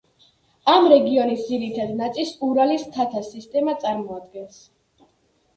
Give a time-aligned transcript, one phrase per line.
[0.71, 4.59] ამ რეგიონის ძირითად ნაწილს ურალის მთათა სისტემა წარმოადგენს.